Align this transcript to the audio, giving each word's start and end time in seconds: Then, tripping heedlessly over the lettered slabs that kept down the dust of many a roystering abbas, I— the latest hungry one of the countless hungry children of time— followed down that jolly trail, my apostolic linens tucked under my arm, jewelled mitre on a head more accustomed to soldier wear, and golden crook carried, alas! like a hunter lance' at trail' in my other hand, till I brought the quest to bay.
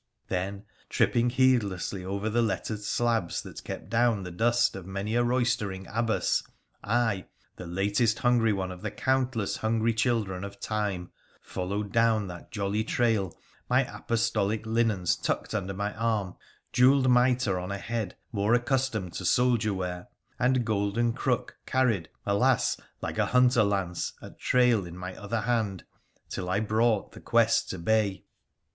Then, 0.29 0.65
tripping 0.89 1.29
heedlessly 1.29 2.03
over 2.03 2.27
the 2.27 2.41
lettered 2.41 2.79
slabs 2.81 3.39
that 3.43 3.63
kept 3.63 3.87
down 3.87 4.23
the 4.23 4.31
dust 4.31 4.75
of 4.75 4.87
many 4.87 5.13
a 5.13 5.23
roystering 5.23 5.85
abbas, 5.85 6.41
I— 6.83 7.27
the 7.57 7.67
latest 7.67 8.17
hungry 8.17 8.51
one 8.51 8.71
of 8.71 8.81
the 8.81 8.89
countless 8.89 9.57
hungry 9.57 9.93
children 9.93 10.43
of 10.43 10.59
time— 10.59 11.11
followed 11.43 11.91
down 11.91 12.25
that 12.29 12.49
jolly 12.49 12.83
trail, 12.83 13.37
my 13.69 13.83
apostolic 13.95 14.65
linens 14.65 15.15
tucked 15.15 15.53
under 15.53 15.75
my 15.75 15.93
arm, 15.95 16.35
jewelled 16.73 17.07
mitre 17.07 17.59
on 17.59 17.71
a 17.71 17.77
head 17.77 18.17
more 18.31 18.55
accustomed 18.55 19.13
to 19.13 19.23
soldier 19.23 19.71
wear, 19.75 20.07
and 20.39 20.65
golden 20.65 21.13
crook 21.13 21.59
carried, 21.67 22.09
alas! 22.25 22.75
like 23.03 23.19
a 23.19 23.27
hunter 23.27 23.63
lance' 23.63 24.13
at 24.23 24.39
trail' 24.39 24.83
in 24.87 24.97
my 24.97 25.15
other 25.15 25.41
hand, 25.41 25.83
till 26.27 26.49
I 26.49 26.59
brought 26.59 27.11
the 27.11 27.21
quest 27.21 27.69
to 27.69 27.77
bay. 27.77 28.25